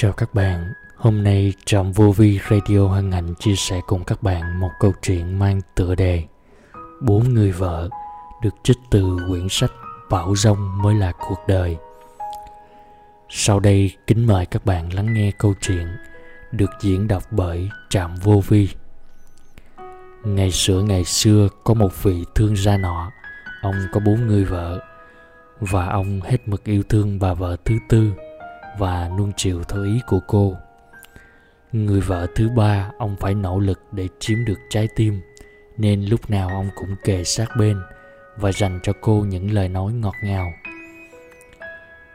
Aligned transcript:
Chào 0.00 0.12
các 0.12 0.34
bạn, 0.34 0.72
hôm 0.96 1.24
nay 1.24 1.52
trạm 1.64 1.92
Vô 1.92 2.12
Vi 2.12 2.40
Radio 2.50 2.88
hân 2.88 3.12
hạnh 3.12 3.34
chia 3.38 3.54
sẻ 3.56 3.80
cùng 3.86 4.04
các 4.04 4.22
bạn 4.22 4.60
một 4.60 4.70
câu 4.80 4.92
chuyện 5.02 5.38
mang 5.38 5.60
tựa 5.74 5.94
đề 5.94 6.24
Bốn 7.00 7.34
người 7.34 7.52
vợ 7.52 7.88
được 8.42 8.54
trích 8.62 8.76
từ 8.90 9.16
quyển 9.28 9.46
sách 9.50 9.70
Bảo 10.10 10.36
Rông 10.36 10.82
mới 10.82 10.94
là 10.94 11.12
cuộc 11.12 11.38
đời. 11.48 11.76
Sau 13.28 13.60
đây 13.60 13.96
kính 14.06 14.26
mời 14.26 14.46
các 14.46 14.64
bạn 14.66 14.92
lắng 14.92 15.14
nghe 15.14 15.30
câu 15.38 15.54
chuyện 15.60 15.86
được 16.52 16.70
diễn 16.80 17.08
đọc 17.08 17.22
bởi 17.30 17.68
Trạm 17.88 18.14
Vô 18.14 18.42
Vi. 18.48 18.68
Ngày 20.24 20.50
xưa 20.50 20.82
ngày 20.82 21.04
xưa 21.04 21.48
có 21.64 21.74
một 21.74 22.02
vị 22.02 22.24
thương 22.34 22.56
gia 22.56 22.76
nọ, 22.76 23.10
ông 23.62 23.76
có 23.92 24.00
bốn 24.00 24.26
người 24.26 24.44
vợ 24.44 24.80
và 25.60 25.86
ông 25.86 26.20
hết 26.20 26.48
mực 26.48 26.64
yêu 26.64 26.82
thương 26.88 27.18
bà 27.18 27.34
vợ 27.34 27.56
thứ 27.64 27.74
tư 27.88 28.12
và 28.78 29.10
nuông 29.18 29.32
chiều 29.36 29.62
theo 29.68 29.84
ý 29.84 30.00
của 30.06 30.20
cô. 30.26 30.56
Người 31.72 32.00
vợ 32.00 32.26
thứ 32.34 32.48
ba 32.48 32.90
ông 32.98 33.16
phải 33.16 33.34
nỗ 33.34 33.58
lực 33.58 33.80
để 33.92 34.08
chiếm 34.18 34.44
được 34.44 34.58
trái 34.70 34.88
tim 34.96 35.20
nên 35.76 36.04
lúc 36.04 36.30
nào 36.30 36.48
ông 36.48 36.68
cũng 36.76 36.96
kề 37.04 37.24
sát 37.24 37.48
bên 37.58 37.76
và 38.36 38.52
dành 38.52 38.80
cho 38.82 38.92
cô 39.00 39.24
những 39.28 39.50
lời 39.50 39.68
nói 39.68 39.92
ngọt 39.92 40.14
ngào. 40.22 40.52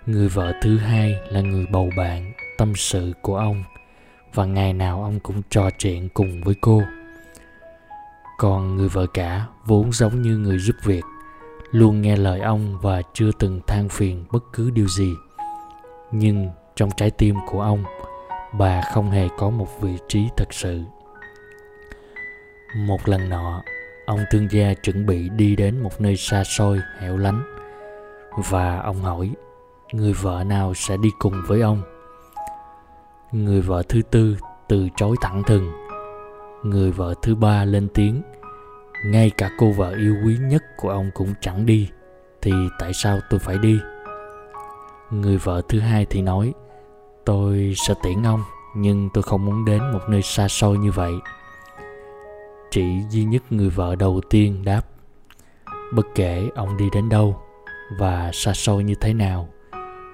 Người 0.06 0.30
vợ 0.30 0.54
thứ 0.62 0.78
hai 0.78 1.16
là 1.30 1.42
người 1.42 1.66
bầu 1.72 1.90
bạn, 1.98 2.34
tâm 2.58 2.76
sự 2.76 3.14
của 3.22 3.38
ông 3.38 3.64
và 4.34 4.45
ngày 4.45 4.73
nào 4.73 5.04
ông 5.04 5.20
cũng 5.20 5.42
trò 5.50 5.70
chuyện 5.78 6.09
cùng 6.09 6.42
với 6.44 6.56
cô. 6.62 6.82
Còn 8.38 8.76
người 8.76 8.90
vợ 8.90 9.06
cả 9.14 9.45
vốn 9.66 9.92
giống 9.92 10.22
như 10.22 10.38
người 10.38 10.59
giúp 10.59 10.76
việc, 10.84 11.04
luôn 11.72 12.02
nghe 12.02 12.16
lời 12.16 12.40
ông 12.40 12.80
và 12.82 13.02
chưa 13.14 13.32
từng 13.40 13.62
than 13.68 13.90
phiền 13.90 14.26
bất 14.32 14.44
cứ 14.54 14.70
điều 14.70 14.88
gì 14.88 15.14
nhưng 16.14 16.50
trong 16.76 16.90
trái 16.98 17.12
tim 17.12 17.36
của 17.48 17.62
ông, 17.62 17.84
bà 18.54 18.81
không 18.81 19.12
hề 19.12 19.27
có 19.38 19.50
một 19.50 19.81
vị 19.81 19.98
trí 20.08 20.30
thật 20.38 20.53
sự. 20.53 20.81
Một 22.75 23.09
lần 23.09 23.30
nọ, 23.30 23.61
ông 24.06 24.20
thương 24.31 24.48
gia 24.52 24.73
chuẩn 24.73 25.06
bị 25.06 25.30
đi 25.30 25.56
đến 25.56 25.83
một 25.83 26.02
nơi 26.02 26.17
xa 26.17 26.44
xôi, 26.44 26.80
hẻo 27.00 27.17
lánh, 27.17 27.44
và 28.50 28.80
ông 28.80 29.02
hỏi, 29.02 29.31
người 29.92 30.14
vợ 30.14 30.44
nào 30.44 30.73
sẽ 30.73 30.98
đi 30.98 31.09
cùng 31.20 31.33
với 31.48 31.61
ông? 31.61 31.81
Người 33.31 33.61
vợ 33.61 33.83
thứ 33.89 34.02
tư 34.02 34.38
từ 34.67 34.88
chối 34.95 35.16
thẳng 35.22 35.44
thừng. 35.48 35.72
Người 36.64 36.92
vợ 36.92 37.14
thứ 37.22 37.36
ba 37.36 37.66
lên 37.66 37.88
tiếng, 37.94 38.22
ngay 39.05 39.31
cả 39.38 39.50
cô 39.58 39.72
vợ 39.72 39.95
yêu 39.98 40.16
quý 40.26 40.38
nhất 40.42 40.64
của 40.78 40.89
ông 40.89 41.11
cũng 41.14 41.33
chẳng 41.42 41.66
đi, 41.66 41.89
thì 42.42 42.52
tại 42.80 42.92
sao 42.94 43.20
tôi 43.30 43.39
phải 43.39 43.58
đi? 43.58 43.80
Người 45.12 45.38
vợ 45.38 45.62
thứ 45.70 45.80
hai 45.80 46.06
thì 46.09 46.22
nói, 46.22 46.54
tôi 47.26 47.73
sẽ 47.88 47.94
tiễn 48.04 48.23
ông, 48.23 48.44
nhưng 48.76 49.10
tôi 49.14 49.23
không 49.23 49.45
muốn 49.45 49.66
đến 49.66 49.92
một 49.94 50.00
nơi 50.10 50.22
xa 50.22 50.48
xôi 50.48 50.78
như 50.78 50.92
vậy. 50.92 51.14
Chỉ 52.72 53.02
duy 53.10 53.23
nhất 53.23 53.44
người 53.50 53.70
vợ 53.70 53.95
đầu 53.95 54.22
tiên 54.30 54.66
đáp, 54.66 54.82
bất 55.94 56.06
kể 56.16 56.50
ông 56.56 56.78
đi 56.78 56.90
đến 56.94 57.10
đâu 57.10 57.42
và 58.00 58.32
xa 58.34 58.54
xôi 58.54 58.84
như 58.84 58.95
thế 58.95 59.14
nào, 59.14 59.50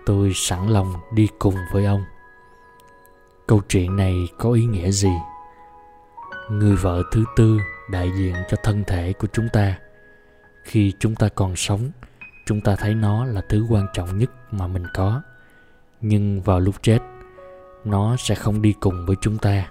tôi 0.06 0.32
sẵn 0.36 0.68
lòng 0.68 0.94
đi 1.14 1.28
cùng 1.40 1.56
với 1.74 1.86
ông. 1.86 2.04
Câu 3.48 3.62
chuyện 3.70 3.96
này 3.96 4.28
có 4.38 4.52
ý 4.52 4.66
nghĩa 4.66 4.92
gì? 4.92 5.14
Người 6.52 6.76
vợ 6.76 7.04
thứ 7.12 7.24
tư 7.36 7.60
đại 7.90 8.12
diện 8.18 8.36
cho 8.50 8.58
thân 8.64 8.84
thể 8.88 9.14
của 9.14 9.28
chúng 9.34 9.48
ta. 9.54 9.76
Khi 10.64 10.94
chúng 11.00 11.16
ta 11.16 11.30
còn 11.36 11.56
sống 11.56 11.92
chúng 12.50 12.62
ta 12.62 12.76
thấy 12.76 12.96
nó 12.96 13.26
là 13.26 13.42
thứ 13.50 13.66
quan 13.70 13.88
trọng 13.94 14.18
nhất 14.18 14.32
mà 14.52 14.68
mình 14.68 14.84
có. 14.94 15.22
Nhưng 16.02 16.42
vào 16.42 16.60
lúc 16.60 16.76
chết, 16.82 17.00
nó 17.86 18.16
sẽ 18.18 18.36
không 18.36 18.62
đi 18.62 18.74
cùng 18.80 19.06
với 19.06 19.16
chúng 19.22 19.38
ta. 19.38 19.68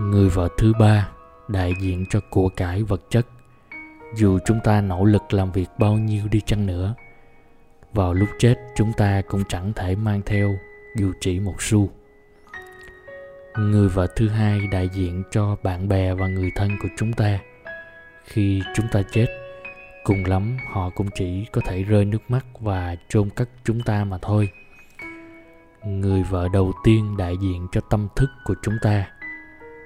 Người 0.00 0.28
vợ 0.28 0.48
thứ 0.58 0.72
ba 0.80 1.08
đại 1.48 1.74
diện 1.80 2.04
cho 2.10 2.20
của 2.30 2.48
cải 2.48 2.82
vật 2.82 3.00
chất. 3.10 3.26
Dù 4.14 4.38
chúng 4.44 4.60
ta 4.64 4.80
nỗ 4.80 5.04
lực 5.04 5.22
làm 5.32 5.52
việc 5.52 5.68
bao 5.78 5.94
nhiêu 5.94 6.28
đi 6.30 6.40
chăng 6.40 6.66
nữa, 6.66 6.94
vào 7.92 8.14
lúc 8.14 8.28
chết 8.38 8.54
chúng 8.76 8.92
ta 8.92 9.22
cũng 9.28 9.42
chẳng 9.48 9.72
thể 9.72 9.96
mang 9.96 10.20
theo 10.26 10.54
dù 10.96 11.12
chỉ 11.20 11.40
một 11.40 11.62
xu. 11.62 11.90
Người 13.58 13.88
vợ 13.88 14.06
thứ 14.16 14.28
hai 14.28 14.60
đại 14.66 14.88
diện 14.88 15.22
cho 15.30 15.56
bạn 15.62 15.88
bè 15.88 16.14
và 16.14 16.26
người 16.26 16.50
thân 16.56 16.70
của 16.82 16.88
chúng 16.98 17.12
ta. 17.12 17.38
Khi 18.24 18.62
chúng 18.74 18.86
ta 18.92 19.02
chết 19.12 19.39
cùng 20.04 20.24
lắm, 20.24 20.56
họ 20.72 20.90
cũng 20.90 21.08
chỉ 21.14 21.44
có 21.52 21.60
thể 21.64 21.82
rơi 21.82 22.04
nước 22.04 22.30
mắt 22.30 22.46
và 22.60 22.96
chôn 23.08 23.30
cất 23.30 23.48
chúng 23.64 23.80
ta 23.80 24.04
mà 24.04 24.18
thôi. 24.22 24.48
Người 25.84 26.22
vợ 26.22 26.48
đầu 26.52 26.72
tiên 26.84 27.16
đại 27.16 27.36
diện 27.36 27.66
cho 27.72 27.80
tâm 27.90 28.08
thức 28.16 28.30
của 28.44 28.54
chúng 28.62 28.74
ta. 28.82 29.08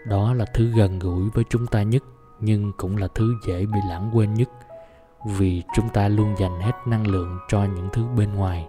Đó 0.06 0.34
là 0.34 0.44
thứ 0.54 0.72
gần 0.76 0.98
gũi 0.98 1.30
với 1.34 1.44
chúng 1.50 1.66
ta 1.66 1.82
nhất, 1.82 2.02
nhưng 2.40 2.72
cũng 2.76 2.96
là 2.96 3.08
thứ 3.14 3.34
dễ 3.46 3.66
bị 3.66 3.80
lãng 3.88 4.10
quên 4.14 4.34
nhất, 4.34 4.48
vì 5.26 5.62
chúng 5.74 5.88
ta 5.88 6.08
luôn 6.08 6.34
dành 6.38 6.60
hết 6.60 6.72
năng 6.86 7.06
lượng 7.06 7.38
cho 7.48 7.64
những 7.64 7.88
thứ 7.92 8.06
bên 8.16 8.34
ngoài. 8.34 8.66